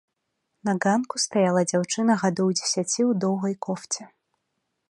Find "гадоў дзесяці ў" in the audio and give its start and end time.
2.23-3.11